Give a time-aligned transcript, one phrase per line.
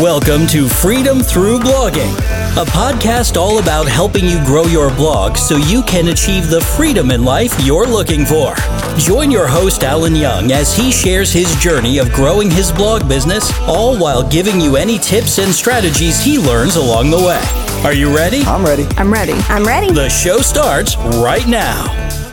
[0.00, 2.14] Welcome to Freedom Through Blogging,
[2.56, 7.10] a podcast all about helping you grow your blog so you can achieve the freedom
[7.10, 8.54] in life you're looking for.
[8.96, 13.50] Join your host, Alan Young, as he shares his journey of growing his blog business,
[13.62, 17.42] all while giving you any tips and strategies he learns along the way.
[17.84, 18.42] Are you ready?
[18.42, 18.86] I'm ready.
[18.96, 19.34] I'm ready.
[19.48, 19.92] I'm ready.
[19.92, 22.27] The show starts right now.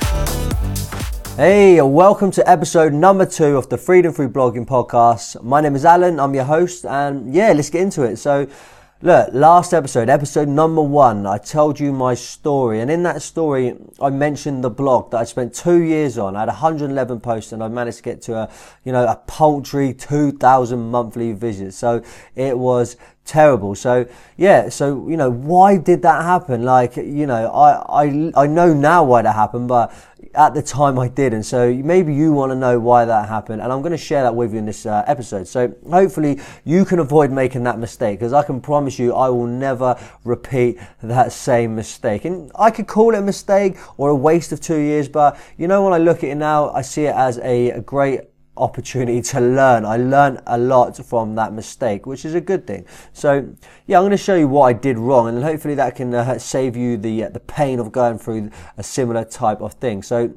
[1.35, 5.43] Hey, welcome to episode number two of the Freedom Through Blogging podcast.
[5.43, 8.15] My name is Alan, I'm your host, and yeah, let's get into it.
[8.15, 8.47] So,
[9.01, 13.75] look, last episode, episode number one, I told you my story, and in that story,
[14.01, 16.37] I mentioned the blog that I spent two years on.
[16.37, 18.49] I had 111 posts, and I managed to get to a,
[18.85, 21.75] you know, a paltry 2,000 monthly visits.
[21.75, 22.01] So
[22.35, 23.75] it was terrible.
[23.75, 26.63] So yeah, so you know, why did that happen?
[26.63, 29.91] Like, you know, I I I know now why that happened, but
[30.35, 31.43] at the time I didn't.
[31.43, 34.35] So maybe you want to know why that happened, and I'm going to share that
[34.35, 35.47] with you in this uh, episode.
[35.47, 39.47] So hopefully you can avoid making that mistake, because I can promise you I will
[39.47, 42.25] never repeat that same mistake.
[42.25, 45.67] And I could call it a mistake or a waste of two years, but you
[45.67, 48.21] know when I look at it now, I see it as a, a great
[48.57, 49.85] opportunity to learn.
[49.85, 52.85] I learned a lot from that mistake, which is a good thing.
[53.13, 53.47] So,
[53.87, 56.37] yeah, I'm going to show you what I did wrong, and hopefully that can uh,
[56.37, 60.03] save you the uh, the pain of going through a similar type of thing.
[60.03, 60.33] So,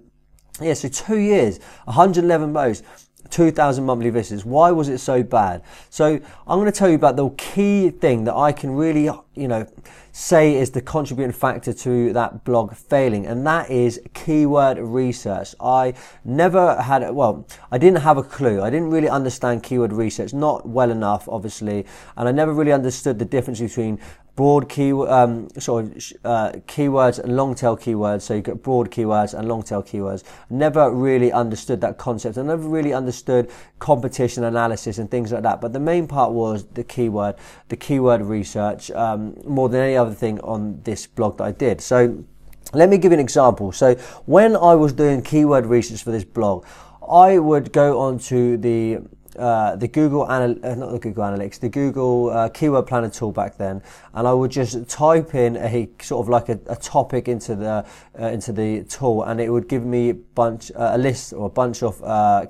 [0.61, 2.83] yeah, so two years, 111 modes.
[3.31, 4.45] 2,000 monthly visitors.
[4.45, 5.63] Why was it so bad?
[5.91, 6.07] So
[6.47, 9.67] I'm going to tell you about the key thing that I can really, you know,
[10.13, 15.55] say is the contributing factor to that blog failing, and that is keyword research.
[15.61, 18.61] I never had, well, I didn't have a clue.
[18.61, 23.19] I didn't really understand keyword research, not well enough, obviously, and I never really understood
[23.21, 24.01] the difference between
[24.39, 25.91] broad key um, sort of
[26.25, 28.23] uh, keywords and long tail keywords.
[28.23, 30.23] So you get broad keywords and long tail keywords.
[30.49, 32.39] Never really understood that concept.
[32.39, 33.51] I never really understood
[33.81, 35.61] competition analysis and things like that.
[35.61, 37.35] But the main part was the keyword,
[37.69, 41.81] the keyword research, um, more than any other thing on this blog that I did.
[41.81, 42.25] So
[42.73, 43.73] let me give you an example.
[43.73, 43.97] So
[44.27, 46.65] when I was doing keyword research for this blog,
[47.11, 48.99] I would go onto the
[49.39, 53.33] uh, the Google Anal- uh, not the Google Analytics, the Google uh, Keyword Planner tool
[53.33, 53.83] back then,
[54.15, 57.87] and I would just type in a sort of like a, a topic into the
[58.21, 61.47] uh, into the tool, and it would give me a bunch uh, a list or
[61.47, 61.99] a bunch of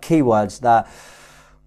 [0.00, 0.88] keywords that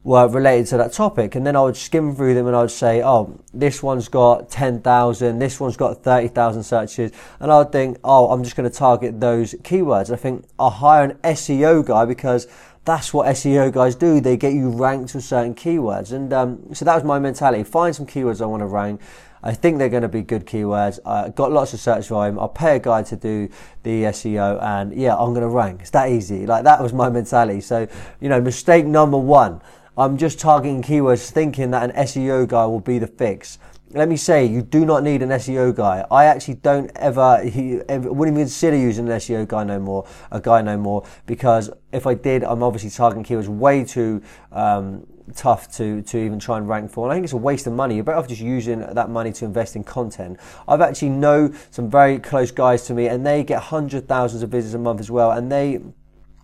[0.04, 1.36] were related to that topic.
[1.36, 4.50] And then I would skim through them and I would say, oh, this one's got
[4.50, 7.12] 10,000, this one's got 30,000 searches.
[7.40, 10.12] And I would think, oh, I'm just going to target those keywords.
[10.12, 12.48] I think I'll hire an SEO guy because
[12.84, 14.20] that's what SEO guys do.
[14.20, 16.12] They get you ranked for certain keywords.
[16.12, 17.64] And um, so that was my mentality.
[17.64, 19.02] Find some keywords I want to rank.
[19.44, 21.00] I think they're going to be good keywords.
[21.06, 22.40] I got lots of search volume.
[22.40, 23.50] I'll pay a guy to do
[23.84, 25.82] the SEO and yeah, I'm going to rank.
[25.82, 26.46] It's that easy.
[26.46, 27.62] Like that was my mentality.
[27.62, 27.88] So,
[28.20, 29.62] you know, mistake number one.
[29.98, 33.60] I'm just targeting keywords thinking that an SEO guy will be the fix
[33.94, 36.06] let me say, you do not need an SEO guy.
[36.10, 40.08] I actually don't ever, he, ever, wouldn't even consider using an SEO guy no more,
[40.32, 45.06] a guy no more, because if I did, I'm obviously targeting keywords way too um,
[45.36, 47.06] tough to, to even try and rank for.
[47.06, 47.96] And I think it's a waste of money.
[47.96, 50.40] You're better off just using that money to invest in content.
[50.68, 54.50] I've actually know some very close guys to me, and they get hundred thousands of
[54.50, 55.82] visits a month as well, and they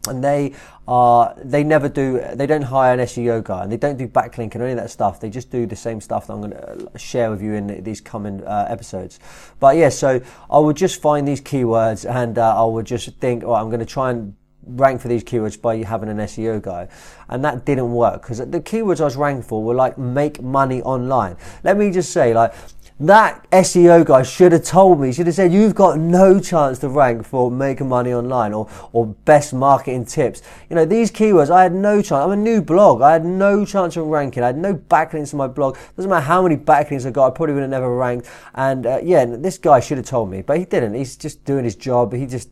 [0.08, 0.54] and they
[0.88, 4.56] are they never do they don't hire an SEO guy and they don't do backlinking
[4.56, 5.20] or any of that stuff.
[5.20, 7.84] They just do the same stuff that I'm going to uh, share with you in
[7.84, 9.20] these coming uh, episodes.
[9.60, 13.44] But yeah, so I would just find these keywords and uh, I would just think,
[13.44, 14.36] oh, I'm going to try and
[14.68, 16.88] rank for these keywords by having an SEO guy.
[17.30, 20.82] And that didn't work because the keywords I was ranking for were like make money
[20.82, 21.38] online.
[21.64, 22.54] Let me just say, like,
[23.00, 26.90] that SEO guy should have told me, should have said, you've got no chance to
[26.90, 30.42] rank for making money online or, or best marketing tips.
[30.70, 32.24] You know, these keywords, I had no chance.
[32.26, 33.02] I'm a new blog.
[33.02, 34.42] I had no chance of ranking.
[34.42, 35.78] I had no backlinks to my blog.
[35.96, 38.30] Doesn't matter how many backlinks I got, I probably would have never ranked.
[38.56, 40.96] And uh, yeah, this guy should have told me, but he didn't.
[40.96, 42.14] He's just doing his job.
[42.14, 42.50] He just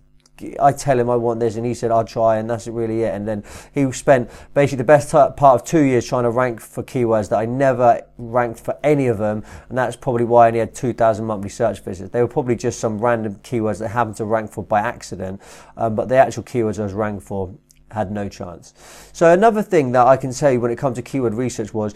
[0.60, 3.14] I tell him I want this, and he said I'll try, and that's really it.
[3.14, 3.44] And then
[3.74, 7.38] he spent basically the best part of two years trying to rank for keywords that
[7.38, 11.26] I never ranked for any of them, and that's probably why I only had 2,000
[11.26, 12.12] monthly search visits.
[12.12, 15.42] They were probably just some random keywords that happened to rank for by accident,
[15.78, 17.56] um, but the actual keywords I was ranked for
[17.92, 18.74] had no chance.
[19.14, 21.96] So another thing that I can you when it comes to keyword research was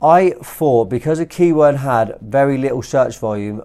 [0.00, 3.62] I thought because a keyword had very little search volume,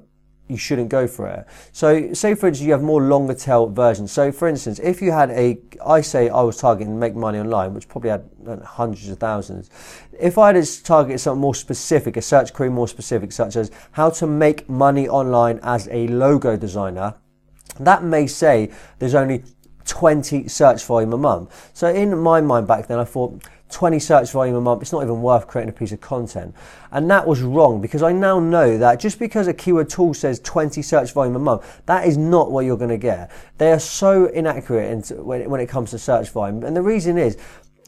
[0.47, 1.45] you shouldn't go for it.
[1.71, 4.11] So, say for instance, you have more longer tail versions.
[4.11, 7.73] So, for instance, if you had a, I say I was targeting make money online,
[7.73, 9.69] which probably had uh, hundreds of thousands.
[10.19, 14.09] If I had targeted something more specific, a search query more specific, such as how
[14.11, 17.15] to make money online as a logo designer,
[17.79, 19.43] that may say there's only
[19.85, 21.71] 20 search volume a month.
[21.73, 23.43] So in my mind back then, I thought
[23.73, 26.53] 20 search volume a month, it's not even worth creating a piece of content.
[26.91, 30.39] And that was wrong because I now know that just because a keyword tool says
[30.41, 33.31] 20 search volume a month, that is not what you're going to get.
[33.57, 36.63] They are so inaccurate when it comes to search volume.
[36.63, 37.37] And the reason is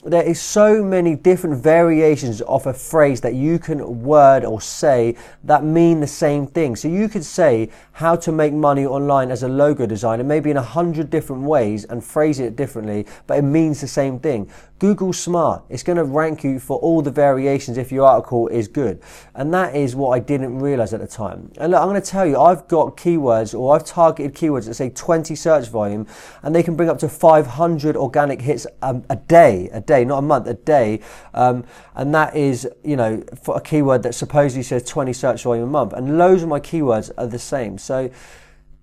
[0.06, 5.16] there is so many different variations of a phrase that you can word or say
[5.44, 6.76] that mean the same thing.
[6.76, 10.58] So you could say how to make money online as a logo designer, maybe in
[10.58, 14.50] a hundred different ways and phrase it differently, but it means the same thing.
[14.78, 18.68] Google Smart, it's going to rank you for all the variations if your article is
[18.68, 19.02] good.
[19.34, 21.50] And that is what I didn't realize at the time.
[21.58, 24.74] And look, I'm going to tell you, I've got keywords or I've targeted keywords that
[24.74, 26.06] say 20 search volume
[26.44, 30.20] and they can bring up to 500 organic hits a, a day, a day, not
[30.20, 31.00] a month, a day.
[31.34, 31.64] Um,
[31.96, 35.72] and that is, you know, for a keyword that supposedly says 20 search volume a
[35.72, 35.94] month.
[35.94, 37.78] And loads of my keywords are the same.
[37.78, 38.10] So,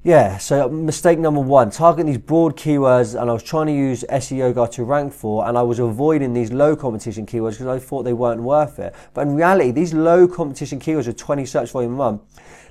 [0.04, 4.04] yeah, so mistake number one, targeting these broad keywords and I was trying to use
[4.10, 7.78] SEO guide to rank for and I was avoiding these low competition keywords because I
[7.78, 8.96] thought they weren't worth it.
[9.14, 12.22] But in reality, these low competition keywords with 20 search volume a month,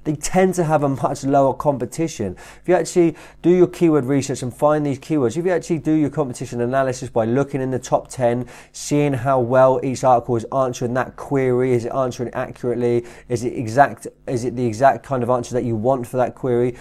[0.04, 2.36] they tend to have a much lower competition.
[2.62, 5.94] If you actually do your keyword research and find these keywords, if you actually do
[5.94, 10.46] your competition analysis by looking in the top 10, seeing how well each article is
[10.54, 15.24] answering that query, is it answering accurately, is it exact, is it the exact kind
[15.24, 16.76] of answer that you want for that query,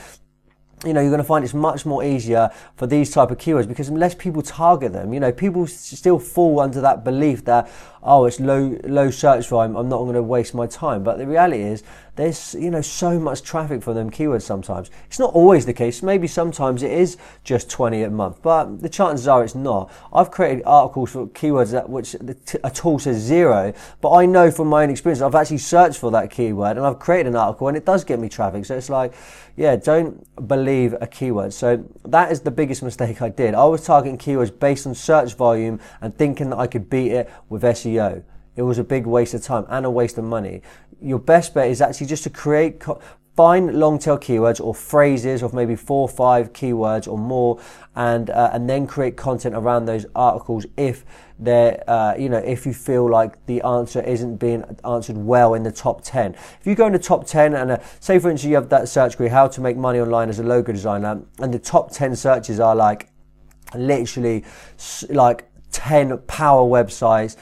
[0.85, 3.69] you know, you're going to find it's much more easier for these type of keywords
[3.69, 5.13] because less people target them.
[5.13, 7.71] You know, people still fall under that belief that,
[8.03, 9.77] oh, it's low, low search volume.
[9.77, 11.05] I'm not going to waste my time.
[11.05, 11.83] But the reality is
[12.17, 14.91] there's, you know, so much traffic for them keywords sometimes.
[15.07, 16.03] It's not always the case.
[16.03, 19.93] Maybe sometimes it is just 20 a month, but the chances are it's not.
[20.15, 22.15] I've created articles for keywords that which
[22.65, 26.11] a tool says zero, but I know from my own experience, I've actually searched for
[26.13, 28.65] that keyword and I've created an article and it does get me traffic.
[28.65, 29.13] So it's like,
[29.57, 30.70] yeah, don't believe
[31.01, 31.53] a keyword.
[31.53, 33.55] So that is the biggest mistake I did.
[33.55, 37.31] I was targeting keywords based on search volume and thinking that I could beat it
[37.49, 38.23] with SEO.
[38.57, 40.63] It was a big waste of time and a waste of money.
[41.01, 42.83] Your best bet is actually just to create,
[43.41, 47.59] find long tail keywords or phrases of maybe four or five keywords or more
[47.95, 51.07] and uh, and then create content around those articles if
[51.39, 55.63] they're uh, you know if you feel like the answer isn't being answered well in
[55.63, 58.47] the top 10 if you go in the top 10 and uh, say for instance
[58.47, 61.55] you have that search query how to make money online as a logo designer and
[61.55, 63.09] the top 10 searches are like
[63.75, 64.45] literally
[65.09, 67.37] like 10 power websites,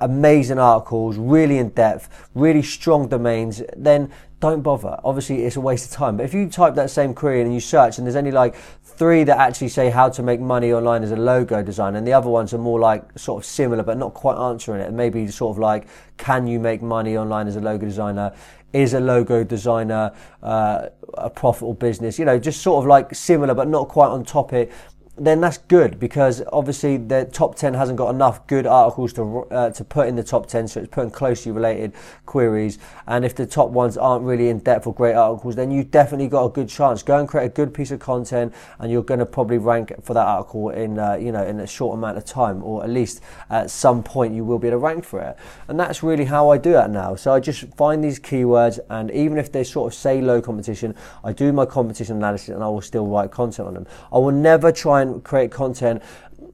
[0.00, 4.10] amazing articles, really in depth, really strong domains, then
[4.42, 4.98] don't bother.
[5.04, 6.16] Obviously, it's a waste of time.
[6.16, 9.22] But if you type that same query and you search, and there's only like three
[9.24, 12.28] that actually say how to make money online as a logo designer, and the other
[12.28, 15.54] ones are more like sort of similar but not quite answering it, and maybe sort
[15.54, 15.86] of like,
[16.16, 18.32] can you make money online as a logo designer?
[18.72, 22.18] Is a logo designer uh, a profitable business?
[22.18, 24.72] You know, just sort of like similar but not quite on topic
[25.18, 29.68] then that's good because obviously the top 10 hasn't got enough good articles to uh,
[29.68, 31.92] to put in the top 10 so it's putting closely related
[32.24, 32.78] queries.
[33.06, 36.28] And if the top ones aren't really in depth or great articles then you definitely
[36.28, 37.02] got a good chance.
[37.02, 40.14] Go and create a good piece of content and you're going to probably rank for
[40.14, 43.20] that article in uh, you know in a short amount of time or at least
[43.50, 45.36] at some point you will be able to rank for it.
[45.68, 47.16] And that's really how I do it now.
[47.16, 50.94] So I just find these keywords and even if they sort of say low competition
[51.22, 53.86] I do my competition analysis and I will still write content on them.
[54.10, 56.02] I will never try and create content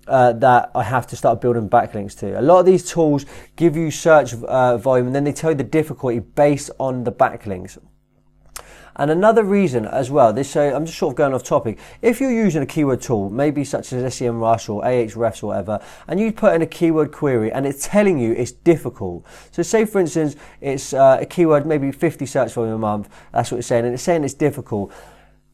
[0.09, 2.39] uh, that I have to start building backlinks to.
[2.39, 5.57] A lot of these tools give you search uh, volume and then they tell you
[5.57, 7.79] the difficulty based on the backlinks.
[8.97, 11.79] And another reason as well, this so I'm just sort of going off topic.
[12.03, 16.19] If you're using a keyword tool, maybe such as SEMrush or Ahrefs or whatever, and
[16.19, 19.25] you put in a keyword query and it's telling you it's difficult.
[19.53, 23.53] So say for instance, it's uh, a keyword, maybe 50 search volume a month, that's
[23.53, 24.93] what it's saying, and it's saying it's difficult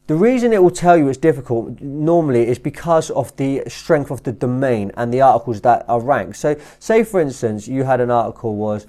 [0.07, 4.21] the reason it will tell you it's difficult normally is because of the strength of
[4.23, 6.37] the domain and the articles that are ranked.
[6.37, 8.85] So, say for instance, you had an article was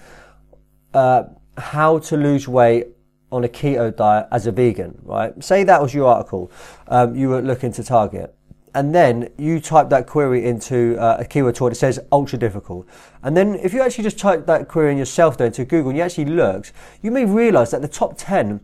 [0.92, 1.25] uh,
[1.56, 2.88] how to lose weight
[3.32, 5.42] on a keto diet as a vegan, right?
[5.42, 6.50] Say that was your article
[6.88, 8.35] um, you were looking to target.
[8.75, 12.87] And then you type that query into uh, a keyword tool that says ultra difficult.
[13.23, 15.96] And then if you actually just type that query in yourself though into Google and
[15.96, 18.61] you actually looked, you may realize that the top 10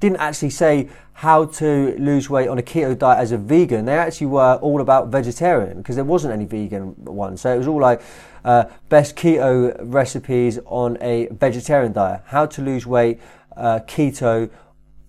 [0.00, 3.84] didn't actually say how to lose weight on a keto diet as a vegan.
[3.84, 7.36] They actually were all about vegetarian because there wasn't any vegan one.
[7.36, 8.02] So it was all like
[8.44, 13.20] uh, best keto recipes on a vegetarian diet, how to lose weight
[13.56, 14.50] uh, keto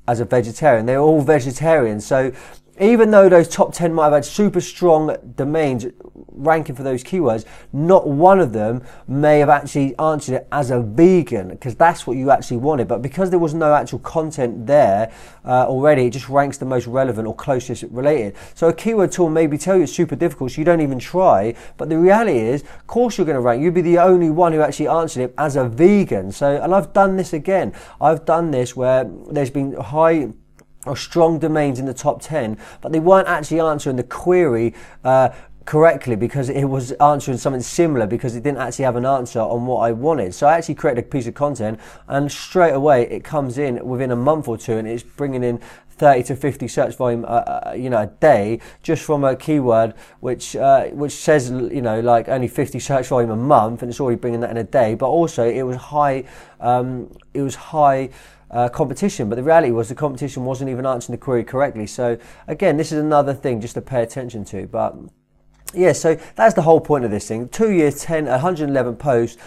[0.08, 0.86] as a vegetarian.
[0.86, 2.00] They're all vegetarian.
[2.02, 2.32] So
[2.80, 5.86] even though those top 10 might have had super strong domains,
[6.36, 10.82] ranking for those keywords, not one of them may have actually answered it as a
[10.82, 12.88] vegan because that's what you actually wanted.
[12.88, 15.14] But because there was no actual content there
[15.46, 18.36] uh, already, it just ranks the most relevant or closest related.
[18.56, 21.56] So a keyword tool maybe tell you it's super difficult, so you don't even try.
[21.78, 23.62] But the reality is, of course, you're going to rank.
[23.62, 26.32] You'd be the only one who actually answered it as a vegan.
[26.32, 27.74] So, and I've done this again.
[28.02, 30.30] I've done this where there's been high
[30.86, 34.74] or strong domains in the top 10, but they weren't actually answering the query
[35.04, 35.30] uh,
[35.66, 39.66] correctly because it was answering something similar because it didn't actually have an answer on
[39.66, 40.34] what I wanted.
[40.34, 44.12] So I actually created a piece of content and straight away it comes in within
[44.12, 45.62] a month or two and it's bringing in
[45.96, 49.94] 30 to 50 search volume, uh, uh, you know, a day just from a keyword
[50.20, 54.00] which uh, which says you know like only 50 search volume a month, and it's
[54.00, 54.96] already bringing that in a day.
[54.96, 56.26] But also it was high,
[56.60, 58.10] um, it was high.
[58.54, 61.88] Uh, competition, but the reality was the competition wasn't even answering the query correctly.
[61.88, 64.68] So again, this is another thing just to pay attention to.
[64.68, 64.96] But
[65.74, 67.50] yeah, so that's the whole point of this thing.
[67.50, 69.42] Two years, 10, 111 posts.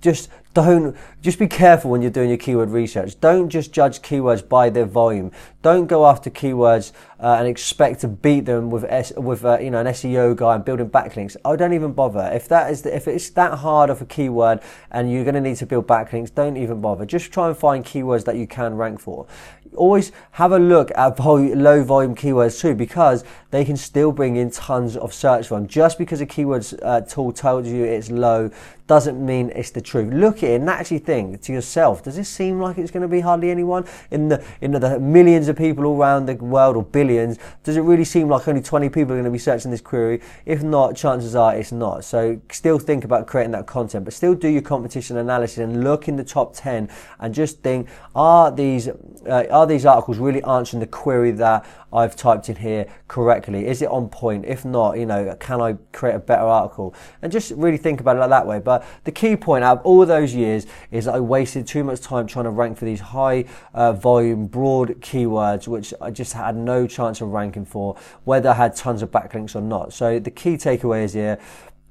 [0.00, 3.20] Just don't just be careful when you're doing your keyword research.
[3.20, 5.30] Don't just judge keywords by their volume.
[5.60, 9.70] Don't go after keywords uh, and expect to beat them with S, with uh, you
[9.70, 11.36] know an SEO guy and building backlinks.
[11.44, 12.30] I don't even bother.
[12.32, 14.60] If that is the, if it's that hard of a keyword
[14.92, 17.04] and you're going to need to build backlinks, don't even bother.
[17.04, 19.26] Just try and find keywords that you can rank for.
[19.74, 24.36] Always have a look at vol- low volume keywords too because they can still bring
[24.36, 25.66] in tons of search volume.
[25.66, 28.50] Just because a keywords uh, tool tells you it's low
[28.86, 30.12] doesn't mean it's the truth.
[30.12, 33.08] Look at it and actually think to yourself, does this seem like it's going to
[33.08, 36.82] be hardly anyone in the in the millions of people all around the world or
[36.82, 37.38] billions?
[37.64, 40.20] Does it really seem like only 20 people are going to be searching this query?
[40.46, 42.04] If not, chances are it's not.
[42.04, 46.08] So still think about creating that content, but still do your competition analysis and look
[46.08, 46.88] in the top 10
[47.20, 52.16] and just think, are these uh, are these articles really answering the query that I've
[52.16, 53.66] typed in here correctly?
[53.66, 54.44] Is it on point?
[54.46, 56.94] If not, you know, can I create a better article?
[57.22, 58.58] And just really think about it that way.
[58.58, 62.00] But the key point out of all those years is that I wasted too much
[62.00, 65.28] time trying to rank for these high uh, volume, broad keywords,
[65.66, 69.54] which I just had no chance of ranking for, whether I had tons of backlinks
[69.54, 69.92] or not.
[69.92, 71.38] So the key takeaway is here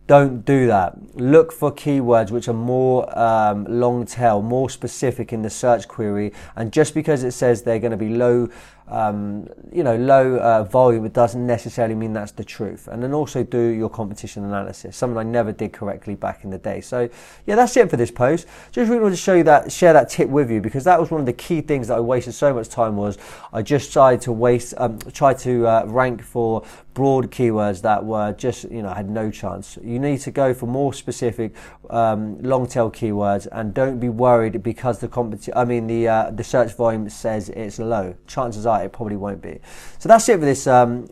[0.07, 1.15] don't do that.
[1.15, 6.31] Look for keywords which are more um, long tail, more specific in the search query.
[6.55, 8.49] And just because it says they're going to be low
[8.87, 12.87] um, you know, low uh, volume, it doesn't necessarily mean that's the truth.
[12.87, 16.57] And then also do your competition analysis, something I never did correctly back in the
[16.57, 16.81] day.
[16.81, 17.09] So
[17.45, 18.47] yeah, that's it for this post.
[18.71, 21.11] Just really want to show you that, share that tip with you because that was
[21.11, 23.17] one of the key things that I wasted so much time was
[23.51, 26.63] I just tried to waste, um, try to uh, rank for
[26.93, 29.77] broad keywords that were just, you know, had no chance.
[29.83, 31.53] You need to go for more specific
[31.91, 36.31] um, long tail keywords and don't be worried because the competition, I mean the uh,
[36.31, 38.15] the search volume says it's low.
[38.25, 39.59] Chances are it probably won't be.
[39.99, 41.07] So that's it for this um,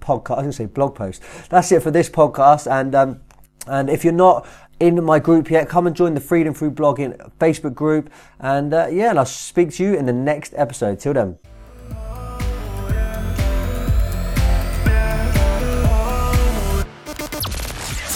[0.00, 0.30] podcast.
[0.30, 1.22] I was going to say blog post.
[1.48, 2.70] That's it for this podcast.
[2.70, 3.20] And um,
[3.66, 4.46] and if you're not
[4.80, 8.10] in my group yet, come and join the Freedom Through Blogging Facebook group.
[8.38, 11.00] And uh, yeah, and I'll speak to you in the next episode.
[11.00, 11.38] Till then.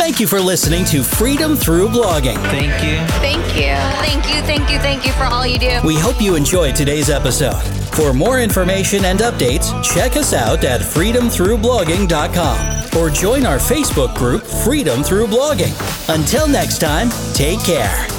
[0.05, 2.37] Thank you for listening to Freedom Through Blogging.
[2.51, 2.99] Thank you.
[3.21, 3.75] Thank you.
[4.05, 5.81] Thank you, thank you, thank you for all you do.
[5.83, 7.84] We hope you enjoyed today's episode.
[7.95, 14.43] For more information and updates, check us out at freedomthroughblogging.com or join our Facebook group,
[14.43, 15.73] Freedom Through Blogging.
[16.13, 18.14] Until next time, take care.